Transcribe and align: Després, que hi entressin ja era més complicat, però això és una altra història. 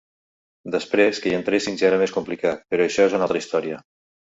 Després, 0.75 1.19
que 1.25 1.29
hi 1.33 1.35
entressin 1.41 1.77
ja 1.83 1.87
era 1.91 2.01
més 2.05 2.15
complicat, 2.17 2.65
però 2.75 2.89
això 2.91 3.09
és 3.11 3.17
una 3.21 3.29
altra 3.31 3.45
història. 3.45 3.81